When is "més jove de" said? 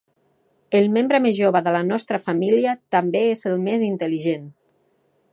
1.25-1.73